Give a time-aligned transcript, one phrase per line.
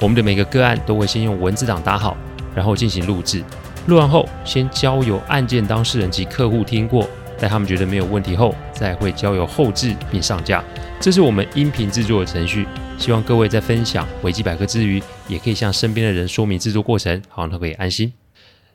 [0.00, 2.16] 我们的每个个案都会先用文字档打好，
[2.54, 3.44] 然后进行录制。
[3.86, 7.06] 录完后，先交由案件当事人及客户听过，
[7.38, 10.64] 待他们觉得没有问题后，再会交由后制并上架。
[10.98, 12.66] 这是我们音频制作的程序。
[12.98, 18.12] 希望各位在分享维基百科之余，也可以向身边的人说明制作过程，好让他可以安心。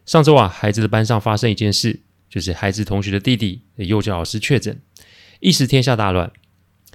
[0.06, 4.80] 上周啊，孩子的班上发生一件事，就是孩子同学的弟弟的幼教老师确诊，
[5.40, 6.32] 一时天下大乱，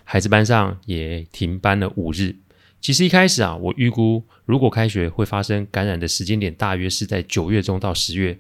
[0.05, 2.37] 孩子班上也停班了五日。
[2.81, 8.39] 其实一开始啊，我预估如果开学会发生感染的时间点，大约是在九月中到十月。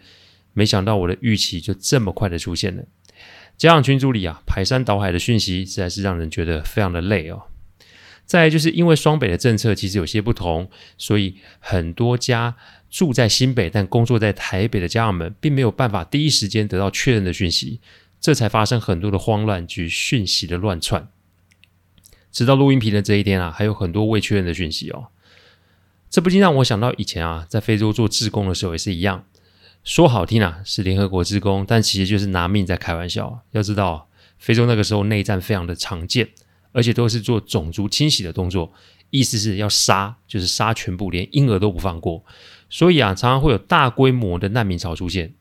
[0.52, 2.82] 没想到我的预期就这么快的出现了。
[3.56, 7.42] 家长群组里啊，排山倒海的讯息，实在是让人觉得非常的累哦。
[8.24, 10.68] 再就是因为双北的政策其实有些不同，
[10.98, 12.56] 所以很多家
[12.88, 17.80] 住在新北但工作在台北的家长们，并没有办法第一时间得到确认的讯息，
[18.20, 21.08] 这才发生很多的慌乱及讯息的乱窜。
[22.32, 25.08] 直到录音频的这一天啊，还有很多未确认的讯息哦。
[26.08, 29.24] 这不禁让我想到以前啊，在非洲做志工的时候也是一样。
[29.84, 33.42] 说好听啊，是联合国志工，但其实就是拿命在开玩笑。
[33.52, 36.28] 要知道，非洲那个时候内战非常的常见，
[36.72, 38.72] 而且都是做种族清洗的动作，
[39.08, 42.22] 意思是要杀，就是杀全部，连婴儿都不放过。
[42.68, 45.32] 所以啊，常常会有大规模的难民潮出现。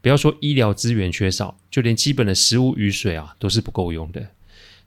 [0.00, 4.28] 不要说医疗资源缺少，就连基本的食物与水啊，都是不够用的。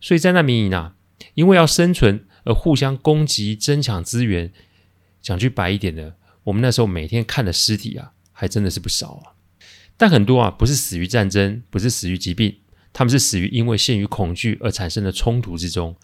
[0.02, 0.95] 所以在难民营啊。
[1.34, 4.52] 因为要生存而互相攻击、争抢资源，
[5.22, 9.34] 讲句白一点的，我们那时候每天看的尸体啊，还真的是不少啊。
[9.98, 12.58] 但很多啊，不是死于战争，不是死于疾病，
[12.92, 15.96] 他们是死于因为陷于恐惧而产生的冲突之中。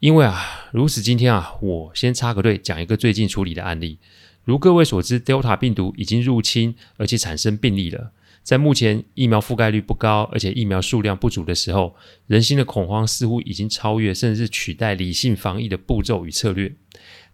[0.00, 3.98] 因为啊，如此今天啊，我先插个队，讲一个最近处理的案例。
[4.44, 8.10] 如各位所知，Delta 病毒已经入侵，而且产生病例了。
[8.42, 11.94] 在目前疫苗覆盖率不高，而且疫苗数量不足的时候，
[12.26, 16.74] 人心的恐慌似乎已经超越，甚至是取代理性防疫的步骤与策略。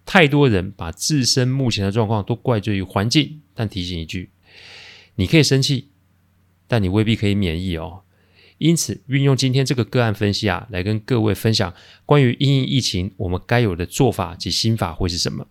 [0.05, 4.31] 太多人把自身目前的状况都怪罪于环境，但提醒一句：
[5.17, 5.89] 你可以生气，
[6.67, 8.03] 但你未必可以免疫哦。
[8.59, 11.73] 因此，运用今天这个个案分析啊，来跟各位分享
[12.05, 15.47] 关于因应疫情，我们该有的做法及心法会是什么。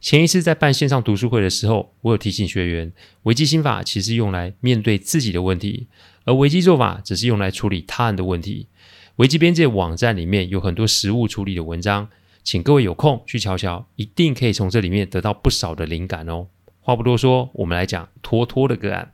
[0.00, 2.90] 前一次在办线上读书会的时候，我有提醒学员，
[3.24, 5.88] 危机心法其实用来面对自己的问题，
[6.24, 8.68] 而危机做法只是用来处理他人的问题。
[9.16, 12.08] 危机边界网站里面有很多实务处理的文章，
[12.42, 16.46] 请各位有空去瞧瞧，一定可以从这里面得到不少的灵感哦。
[16.80, 19.12] 话不多说，我们来讲拖拖的个案。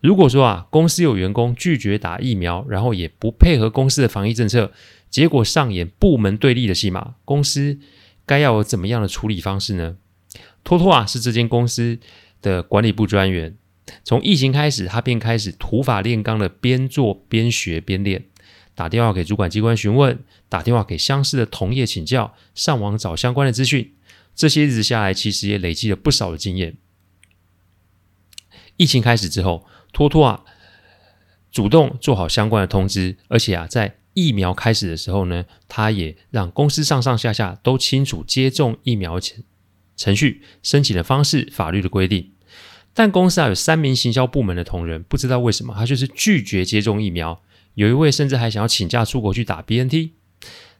[0.00, 4.72] 如果说啊，公司有员工拒绝打疫苗，然后也不配合公司的防疫政策，
[5.10, 7.78] 结果上演部门对立的戏码，公司。
[8.28, 9.96] 该要有怎么样的处理方式呢？
[10.62, 11.98] 托托啊，是这间公司
[12.42, 13.56] 的管理部专员。
[14.04, 18.26] 从疫情开始，他便开始土法炼钢的边做边学边练，
[18.74, 23.94] 打电话给主管机关询问，打电话给相似的同业请教，上网找相关的资讯。
[24.34, 26.76] 这些日子下来，其实也累积了不少的经验。
[28.76, 30.44] 疫情开始之后，托托啊，
[31.50, 39.42] 主动做好相关的通知，而且啊，在疫苗开始的时候呢，他也让公司上上下下都清楚接种疫苗程
[39.96, 42.32] 程序、申请的方式、法律的规定。
[42.94, 47.40] 但公司啊有三名行销部门的同仁，不知道为什么他就是拒绝接种疫苗。
[47.74, 50.10] 有一位甚至还想要请假出国去打 BNT。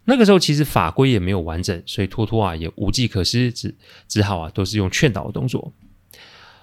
[0.06, 3.76] 那个时候其实法规也没有完整，所以托托啊也无计可施，只
[4.08, 5.72] 只好啊都是用劝导的动作。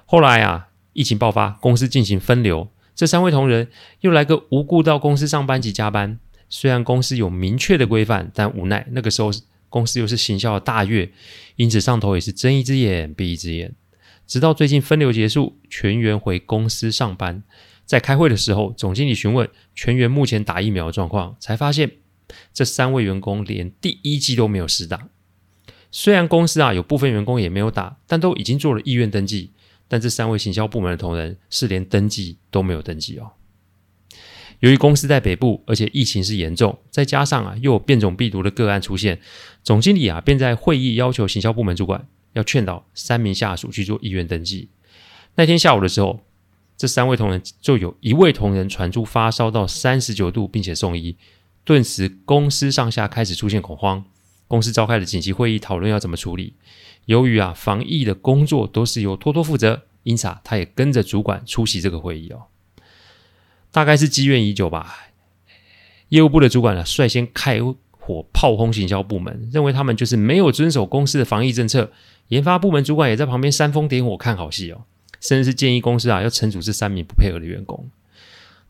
[0.05, 3.69] 后来啊疫情爆发，公司进行分流，这三位同仁
[4.01, 6.19] 又来个无故到公司上班及加班。
[6.49, 9.31] 虽然公司有明确的规范，但无奈那个时候
[9.69, 11.11] 公司又是行销的大月，
[11.55, 13.73] 因此上头也是睁一只眼闭一只眼。
[14.27, 17.43] 直到最近分流结束，全员回公司上班，
[17.85, 21.91] 在开会的时候，总经理询问全员目前打疫苗的状况，才发现
[22.53, 25.09] 这三位员工连第一剂都没有施打。
[25.91, 29.51] 虽然公司啊有部分员工也没有打，但都已经做了意愿登记，
[29.87, 33.31] 但这三位行销部门的同仁是连登记都没有登记哦。
[34.59, 39.19] 由于公司在北部，而且疫情是严重，再加上啊又有变种病毒的个案出现，
[39.63, 44.69] 总经理啊便在会议要求行销部门主管要劝导三名下属去做意愿登记。
[45.35, 46.21] 那天下午的时候，
[46.77, 51.17] 这三位同仁就有一位同仁传出发烧到三十九度，并且送医，
[51.63, 54.03] 顿时公司上下开始出现恐慌，
[54.47, 56.53] 公司召开了紧急会议讨论要怎么处理。
[57.05, 62.43] 由于啊，防疫的工作都是由托托负责，因此啊，他也跟着主管出席这个会议哦。
[63.75, 65.09] 大概是积怨已久吧。
[66.07, 67.59] 业务部的主管呢，率先开
[67.91, 71.91] 火炮轰行销部门，认为他们就是没有遵守公司的防疫政策。
[72.29, 74.85] 研发部门主管也在旁边煽风点火看好戏哦，
[75.19, 77.89] 甚至是建议公司啊要惩处这三名不配合的员工。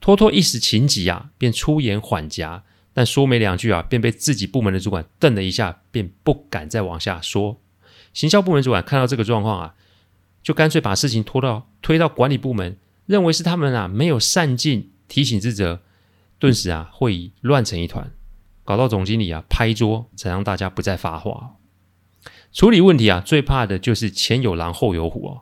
[0.02, 7.62] 托托一时情急啊，便出言缓颊，但说没两句啊，便被自己部门的主管瞪了一下，便不敢再往下说。
[8.12, 9.76] 行销部门主管看到这个状况啊，
[10.42, 12.76] 就干脆把事情拖到推到管理部门，
[13.06, 15.82] 认为是他们啊没有善尽提醒之责。
[16.38, 18.12] 顿时啊，会议乱成一团，
[18.64, 21.56] 搞到总经理啊拍桌，才让大家不再发话。
[22.52, 25.42] 处理问题啊，最怕的就是前有狼后有虎哦。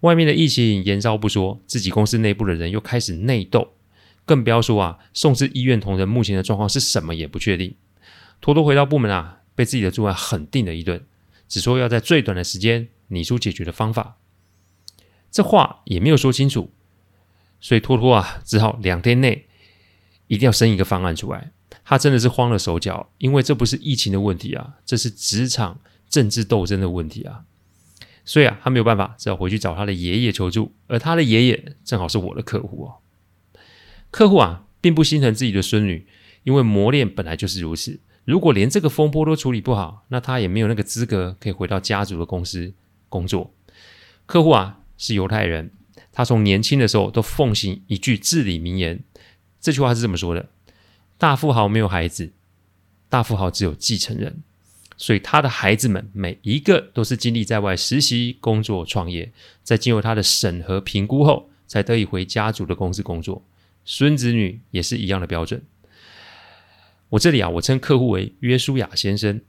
[0.00, 3.74] 外面的疫情延烧不说，自己公司内部的人又开始内斗，
[4.24, 7.76] 更不要说啊，送至医院同仁目前的状况是什么也不确定。
[8.40, 11.06] 托托回到部门啊，被自己的主管狠定了一顿。
[11.48, 14.18] 只说要在最短的时间拟出解决的方法，
[15.30, 16.72] 这话也没有说清楚，
[17.60, 19.46] 所以托托啊，只好两天内
[20.26, 21.52] 一定要生一个方案出来。
[21.84, 27.44] 他真的是慌了手脚，因为这不是疫情的问题啊，这是职场政治斗争的问题啊。
[28.24, 32.94] 所以啊，他没有办法，只好回去找他的爷爷求助，而他的爷爷正好是我的客户哦。
[34.10, 36.06] 客户啊，并不心疼自己的孙女，
[36.42, 38.00] 因为磨练本来就是如此。
[38.24, 42.74] 如果连这个风波都处理不好，那他也没有那个资格可以回到家族的公司
[43.08, 43.54] 工作。
[44.26, 45.70] 客户啊是犹太人，
[46.12, 49.02] 他从年轻的时候都奉行一句至理名言，
[49.60, 50.48] 这句话是这么说的：
[51.18, 52.32] 大富豪没有孩子，
[53.08, 54.42] 大富豪只有继承人。
[54.98, 59.30] 所以他的孩子们每一个都是经历在外实习、工作、创业，
[59.62, 63.44] 在经过他的审核评估后，才得以回家族的公司工作。
[63.84, 65.62] 孙子女也是一样的标准。
[67.10, 69.42] 我这里啊，我称客户为约书亚先生，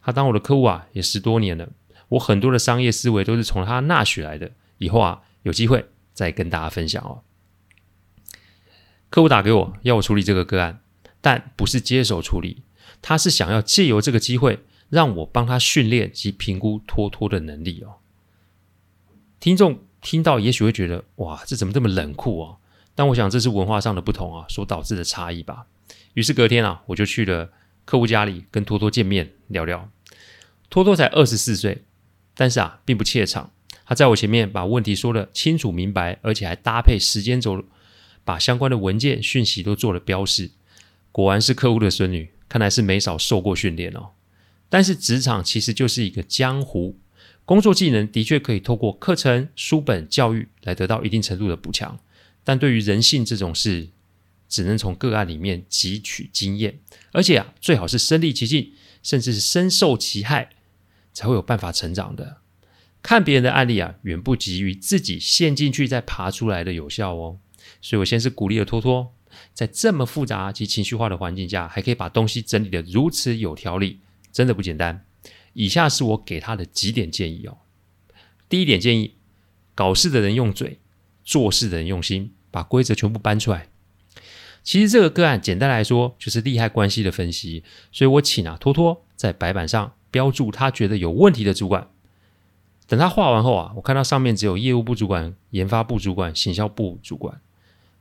[0.00, 1.68] 他当我的客户啊，也十多年了。
[2.10, 4.52] 我很多的商业思维都是从他那学来的。
[4.78, 7.22] 以后啊，有机会再跟大家分享哦。
[9.10, 10.80] 客户打给我，要我处理这个个案，
[11.20, 12.62] 但不是接手处理，
[13.02, 17.96] 他是想要借由这个机会，让我帮他训练及评估托托的能力哦。
[19.38, 22.58] 听众听到也许会觉得，哇，这怎么这么冷酷哦？
[22.94, 25.66] 但我想这是文化上的不同啊，所导致的差异吧。
[26.14, 27.50] 于是隔天啊，我就去了
[27.84, 29.90] 客户家里跟托托见面聊聊。
[30.70, 31.84] 托托才二十四岁，
[32.34, 33.50] 但是啊，并不怯场。
[33.92, 37.62] 他在我前面把问题说得清楚明白，而且还搭配时间轴，
[38.24, 40.50] 把相关的文件讯息都做了标示。
[41.10, 44.12] 果然是客户的孙女，看来是没少受过训练哦。
[44.70, 46.96] 但是职场其实就是一个江湖，
[47.44, 52.00] 工作技能的确可以透过课程、书本教育来得到一定程度的补强，
[52.42, 53.90] 但对于人性这种事，
[54.48, 56.78] 只能从个案里面汲取经验，
[57.12, 58.72] 而且啊，最好是身历其境，
[59.02, 60.48] 甚至是深受其害，
[61.12, 62.38] 才会有办法成长的。
[63.02, 67.38] 看别人的案例啊，远不及于自己陷进去再爬出来的有效哦。
[67.80, 69.14] 所以我先是鼓励了托托，
[69.52, 74.00] 在这么复杂及情绪化的环境下，还可以把东西整理得如此有条理，
[74.30, 75.04] 真的不简单。
[75.52, 77.58] 以下是我给他的几点建议哦。
[78.48, 79.16] 第一点建议：
[79.74, 80.78] 搞事的人用嘴，
[81.24, 83.68] 做事的人用心，把规则全部搬出来。
[84.62, 91.90] 其实这个个案简单来说就是利害关系的分析，所以我请啊托托在白板上标注他觉得有问题的主管。
[92.92, 97.40] 等他画完后啊，我看到上面只有业务部主管、研发部主管、行销部主管，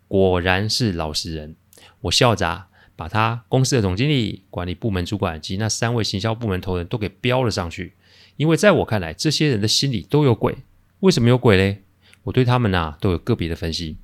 [0.10, 1.56] 果然是老实人。
[2.02, 2.66] 我笑着
[2.98, 7.94] 把他公司的总经理、管理部门主管及那三位行销部门头人都给标了上去，
[8.36, 10.58] 因为在我看来，这些人的心里都有鬼。
[11.00, 11.84] 为什么有鬼嘞？
[12.24, 13.96] 我对他们啊都有个别的分析。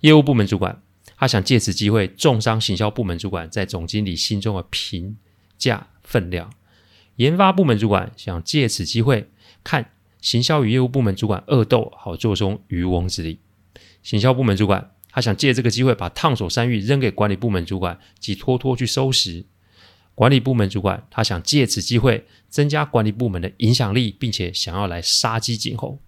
[0.00, 0.80] 业务部门主管。
[1.18, 5.18] 他想借此机会重伤行销部门主管在总经理心中的评
[5.58, 6.50] 价分量。
[7.16, 9.28] 研发部门主管想借此机会
[9.62, 9.90] 看
[10.22, 13.38] 行销与业务部门主管恶斗，好坐收渔翁之利。
[14.02, 19.44] 行销部门主管他想借这个机会把烫手山芋扔给管理部门主管及拖拖去收拾。
[20.14, 25.98] 管理部门主管他想借此机会增加管理部门的影响力，并且想要来杀鸡儆猴。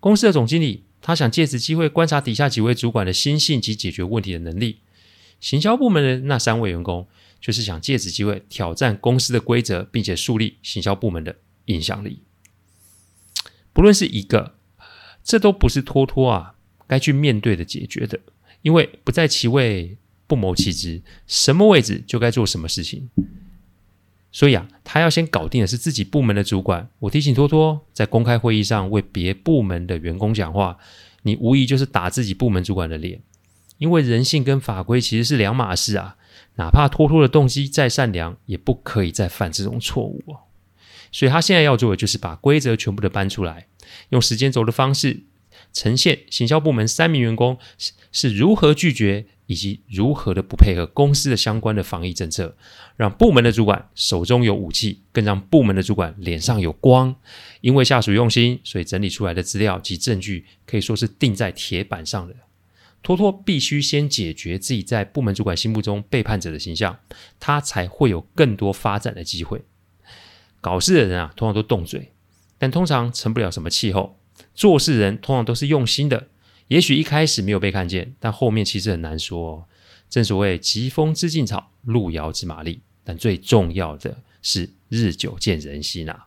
[0.00, 0.82] 公司的总经理。
[1.02, 4.80] 他想借此机会观察底下几位主管的心性及解决问题的能力。
[5.40, 7.08] 行销部门的那三位员工，
[7.40, 12.20] 就是想借此机会挑战公司的规则，并且树立行销部门的影响力。
[13.80, 14.56] 不论是一个，
[15.24, 16.54] 这都不是托托啊
[16.86, 18.20] 该去面对的解决的，
[18.60, 19.96] 因为不在其位
[20.26, 23.08] 不谋其职，什么位置就该做什么事情。
[24.30, 26.90] 所以啊，他要先搞定的是自己部门的主管。
[26.98, 30.76] 我提醒托托，在公开会议上为别部门的员工讲话，
[31.22, 33.22] 你无疑就是打自己部门主管的脸。
[33.78, 36.18] 因为人性跟法规其实是两码事啊。
[36.56, 40.40] 哪怕托托的动机再善良，也不可以再犯这种错误哦。
[41.12, 43.66] 所以他现在要做的就是把规则全部的搬出来，
[44.10, 45.24] 用时间轴的方式
[45.72, 52.56] 呈现行销部门三名员工是是如何拒绝以及如何的不配合公司的相关的防疫政策，
[52.96, 57.14] 让部门的主管手中有武器，更让部门的主管脸上有光。
[57.60, 62.34] 因为下属用心，所以整理出来的资料及证据可以说是钉在铁板上的。
[63.02, 66.98] 托托必须先解决自己在部门主管心目中背叛者的形象，
[67.40, 69.62] 他才会有更多发展的机会。
[70.60, 72.12] 搞事的人啊，通常都动嘴，
[72.58, 74.18] 但通常成不了什么气候。
[74.54, 76.28] 做事人通常都是用心的，
[76.68, 79.68] 也许一开始没有被看见，但后面其实很难说。
[80.08, 86.26] 正所谓疾风知劲草，路遥知马力，但最重要的是日久见人心啊。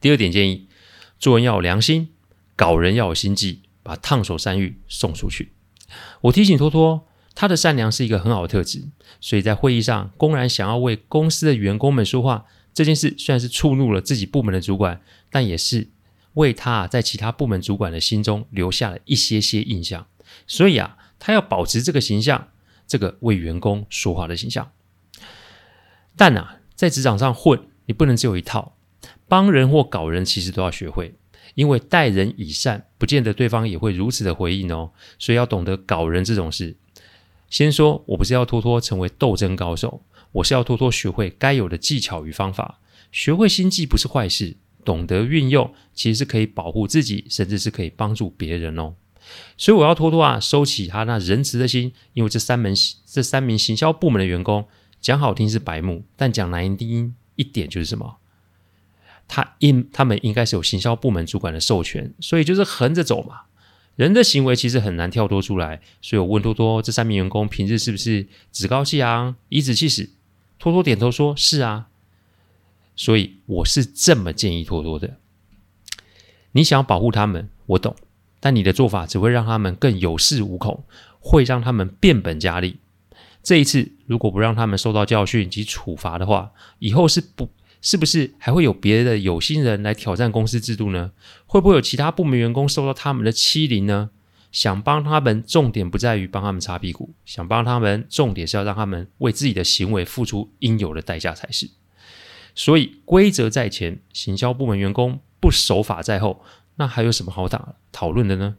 [0.00, 0.68] 第二点建议，
[1.18, 2.10] 做人要有良心，
[2.56, 3.62] 搞人要有心计。
[3.80, 5.52] 把烫手山芋送出去。
[6.20, 8.86] 我提醒托托，他的善良是一个很好的特质，
[9.18, 12.44] 所以在会议上公然想要为公司的员工们说话，
[12.78, 15.00] 这件事虽然是触怒了自己部门的主管，
[15.32, 15.88] 但也是
[16.34, 20.06] 为他在其他部门主管的心中留下了一些些印象。
[20.46, 22.50] 所以啊，他要保持这个形象，
[22.86, 24.70] 这个为员工说话的形象。
[26.14, 28.76] 但啊，在职场上混，你不能只有一套，
[29.26, 31.16] 帮人或搞人，其实都要学会。
[31.56, 36.76] 因为待人以善，不见得对方也会如此的回应哦，所以要懂得搞人这种事。
[37.50, 42.80] 先说，我不是要托托成为斗争高手，我是要托托学会该有的技巧与方法。
[43.10, 48.94] 学会心计不是坏事，懂得运用，其实是可以保护自己，甚至是可以帮助别人哦。
[49.56, 52.74] 所以我要托托啊，收起他那仁慈的心，因为这三门
[53.06, 54.66] 这三名行销部门的员工，
[55.00, 58.16] 讲好听是白目，但讲难听一点就是什么？
[59.26, 63.42] 他应他们应该是有行销部门主管的授权，所以就是横着走嘛。
[63.96, 70.10] 人的行为其实很难跳脱出来，所以我问多多，这三名员工平日是不是趾高气扬、颐指气使？
[70.58, 71.88] 托托点头说：“是啊。”
[72.96, 75.16] 所以我是这么建议托托的：
[76.52, 77.94] 你想要保护他们，我懂，
[78.40, 80.84] 但你的做法只会让他们更有恃无恐，
[81.20, 82.78] 会让他们变本加厉。
[83.42, 87.48] 这一次如果不让他们受到教训及处罚的话，以后是不。
[87.80, 91.12] 是不是还会有别的有心人来挑战公司制度呢？
[91.46, 94.10] 会不会有其他部门员工受到他们的欺凌呢？
[94.50, 101.70] 想帮他们，重点不在于帮他们擦屁股，想帮他们，重点是要让他们为自己的行为付出应有的代价才是。
[102.54, 106.42] 所以规则在前，行销部门员工不守法在后，
[106.76, 108.56] 那还有什么好打讨论的呢？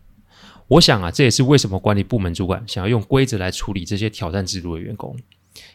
[0.68, 5.18] 我想啊，这也是为什么管理部门主管想要用规则来处理这些挑战制度的员工。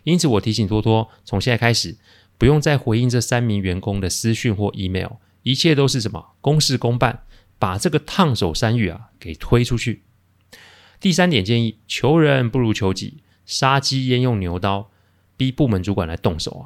[0.05, 1.97] 因此，我提醒多多，从现在开始。
[2.37, 5.13] 不用再回应这三名员工的私讯或 email，
[5.45, 7.23] 一切都是什么公事公办，
[7.65, 10.03] 把这个烫手山芋啊给推出去。
[11.01, 14.91] 第三点建议：求人不如求己，杀鸡焉用牛刀，
[15.39, 16.63] 逼部门主管来动手啊。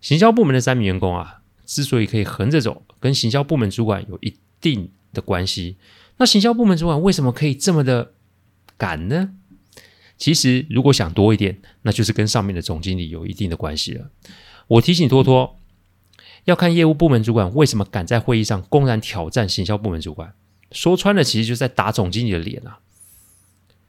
[0.00, 5.76] 行销部门的三名员工啊，之所以可以横着走，跟行销部门主管有一定的关系。
[6.16, 8.14] 那行销部门主管为什么可以这么的
[8.76, 9.30] 敢呢？
[10.16, 14.10] 其实如果想多一点，那就是跟上面的总经理有一定的关系了。
[14.66, 15.57] 我提醒托托，
[16.48, 20.32] 要看业务部门主管为什么敢在会议上公然挑战行销部门主管。
[20.72, 22.80] 说穿了，其实就是在打总经理的脸啊！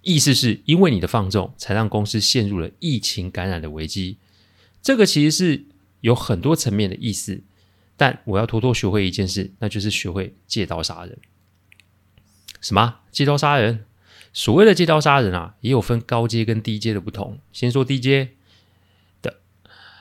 [0.02, 4.18] 意思是因为你的放纵，才让公司陷入了疫情感染的危机。
[4.82, 5.68] 这个其实是
[6.02, 7.42] 有很多层面的意思，
[7.96, 11.18] 但我要偷偷学会一件事，那就是学会借刀杀人。
[12.60, 12.96] 什么？
[13.10, 13.86] 借刀杀人？
[14.34, 17.40] 所谓的借刀杀人啊，也有分高阶跟低阶的不同。
[17.54, 18.32] 先说低阶。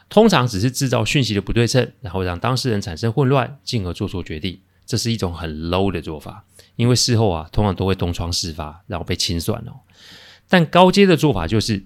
[0.08, 4.60] 通常只是制造讯息的不对称，然后让当事人产生混乱，进而做出决定。
[4.86, 6.46] 这是一种很 low 的做法，
[6.76, 9.80] 因为事后啊，通常都会东窗事发，然后被清算哦。
[10.48, 11.84] 但高阶的做法就是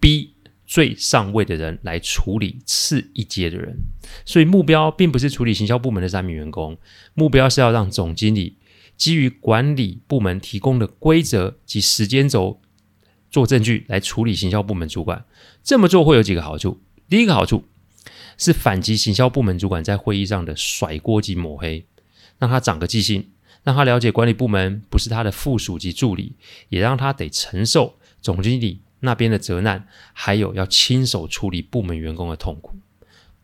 [0.00, 0.34] 逼
[0.66, 3.76] 最上位的人来处理次一阶的人，
[4.24, 6.76] 所以目标并不是处理行销部门的三名员工，
[7.14, 8.56] 目标是要让总经理
[8.96, 12.60] 基于管理部门提供的规则及时间轴
[13.30, 15.24] 做证据来处理行销部门主管。
[15.62, 16.80] 这么做会有几个好处。
[17.10, 17.64] 第一个好处
[18.38, 21.84] 是反击行销部门主管在会议上的甩锅及抹黑，
[22.38, 23.30] 让他长个记性，
[23.64, 26.36] 让他了解管理部门不是他的附属及助理，
[26.68, 32.76] 也让他得承受总经理那边的责难，还有要亲手处理部门员工的痛苦。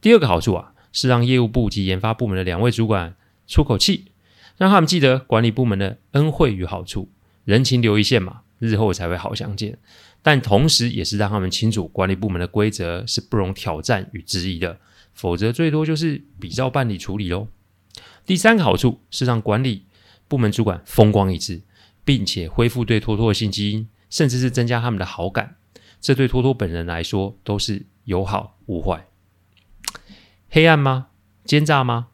[0.00, 3.16] 第二个好处啊，是让业务部及研发部门的两位主管
[3.48, 4.12] 出口气，
[4.56, 7.10] 让他们记得管理部门的恩惠与好处，
[7.44, 9.76] 人情留一线嘛，日后才会好相见。
[10.26, 14.80] 但同时，也是让他们清楚管理部门的规则是不容挑战与质疑的，
[15.14, 17.46] 否则最多就是比照办理处理喽。
[18.24, 19.86] 第三个好处是让管理
[20.26, 21.62] 部门主管风光一次，
[22.04, 25.54] 并且恢复对托托的信心，甚至是增加他们的好感。
[26.00, 29.06] 这对托托本人来说都是有好无坏。
[30.50, 31.06] 黑暗吗？
[31.44, 32.08] 奸诈吗？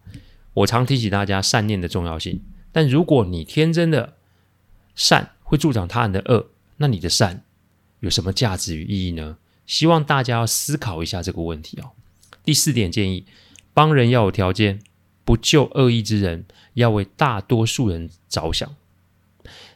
[0.53, 2.43] 我常提醒大家善念的重要性，
[2.73, 4.19] 但如果你天真的
[4.95, 7.47] 善会助长他人的恶，那你的善
[8.03, 9.39] 有什么价值与意义呢？
[9.65, 11.93] 希望大家要思考一下这个问题哦。
[12.45, 13.25] 第四点建议：
[13.73, 14.81] 帮人要有条件，
[15.25, 16.45] 不救恶意之人，
[16.75, 18.75] 要为大多数人着想。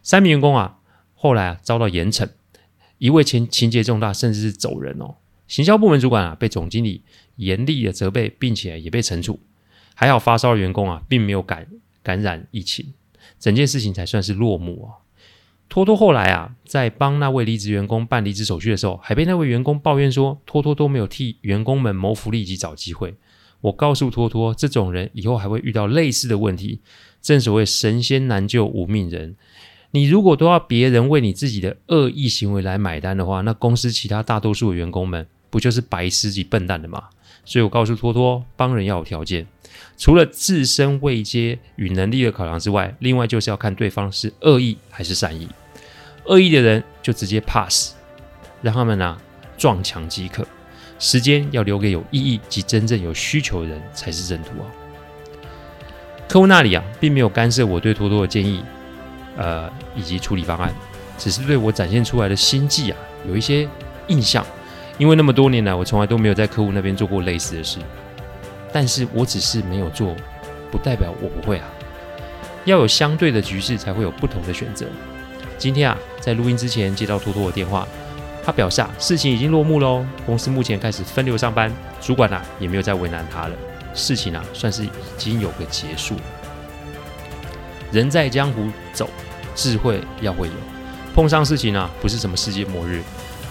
[0.02, 0.80] 三名员工啊，
[1.14, 2.28] 后来啊遭到严惩，
[2.98, 5.14] 一位情情节重大，甚至是走人哦。
[5.46, 7.02] 行销部门主管啊被总经理
[7.36, 9.38] 严厉的责备，并且也被惩处。
[9.94, 11.68] 还好发烧的员工啊，并没有感
[12.02, 12.92] 感染疫情，
[13.38, 15.05] 整件事情才算是落幕啊。
[15.68, 23.14] 托托后来啊，在帮那位离职员工办离职手续的时候，还被那位员工抱怨说，托托都没有替员工们谋福利及找机会。
[23.62, 26.80] 我告诉托托，这种人以后还会遇到类似的问题。
[27.20, 29.34] 正所谓神仙难救无命人，
[29.90, 37.04] 你如果都要别人为你自己的恶意行为来买单的话，那公司其他大多数的员工们不就是白痴及笨蛋的吗？
[37.44, 39.46] 所以我告诉托托，帮人要有条件。
[39.96, 45.48] 除了自身位阶与能力的考量之外，另外就是要看对方是恶意还是善意。
[46.26, 47.92] 恶意的人就直接 pass，
[48.62, 49.16] 让他们啊
[49.56, 50.46] 撞墙即可。
[50.98, 54.66] 时间要留给有意义及真正有需求的人才是正途啊。
[56.28, 58.62] 客户那里啊，并没有干涉我对托托的建议，
[59.36, 60.74] 呃，以及处理方案，
[61.16, 63.68] 只是对我展现出来的心计啊有一些
[64.08, 64.44] 印象。
[64.98, 67.78] 因为那么多年来，我从来都没有在客户那边做过类似的事。
[68.76, 70.14] 但是我只是没有做，
[70.70, 71.66] 不代表我不会啊。
[72.66, 74.84] 要有相对的局势，才会有不同的选择。
[75.56, 77.88] 今天啊，在录音之前接到托托的电话，
[78.44, 83.56] 他表示啊，事情已经落幕喽，公司目前开始分流上班，主管啊也没有再为难他了，
[83.94, 86.14] 事情啊算是已经有个结束。
[87.90, 89.08] 人在江湖走，
[89.54, 90.54] 智慧要会有，
[91.14, 93.00] 碰上事情啊不是什么世界末日，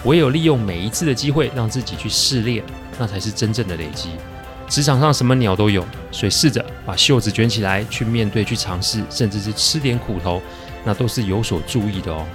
[0.04, 2.62] 唯有利用每一次的机会，让自己去试炼，
[2.96, 4.10] 那才是真正的累积。
[4.68, 10.42] 职场上什么鸟都有，所以试着把袖子卷起来，去面对、去尝试，甚至是吃点苦头，
[10.84, 12.26] 那都是有所注意的哦。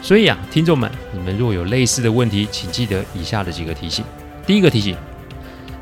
[0.00, 4.04] 所以啊，听众们，你们若有类似的问题，请记得以下的几个提醒：
[4.46, 4.96] 第一个提醒，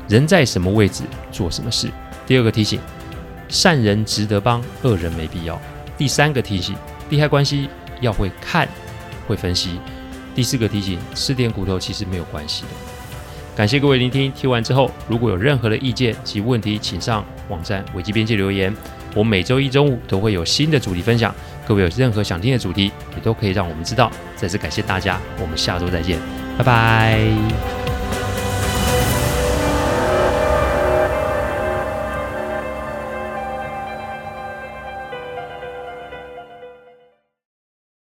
[0.07, 1.89] 人在什么位置做什么事；
[2.25, 2.79] 第二个提醒，
[3.47, 5.55] 善人值得帮，恶人没必要；
[5.97, 6.75] 第三个提醒，
[7.11, 7.69] 利害关系
[8.01, 8.67] 要会看、
[9.27, 9.79] 会分析；
[10.33, 12.94] 第四个提醒，吃点苦头其实没有关系的。
[13.55, 18.73] 感谢各位聆听，听完之后，如果有任何的意见及问题，请上网站维基编辑留言。
[19.13, 21.33] 我每周一中午都会有新的主题分享，
[21.65, 24.11] 各位有任何想听的主题，也都可以让我们知道。
[24.35, 26.19] 再次感谢大家，我们下周再见，
[26.57, 27.74] 拜拜。